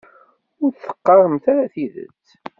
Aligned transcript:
Ur 0.63 0.71
d-teqqaremt 0.71 1.45
ara 1.53 1.71
tidet. 1.73 2.27